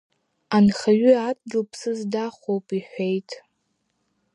[0.55, 3.29] Анхаҩы адгьыл ԥсыс дахоуп иҳәеит.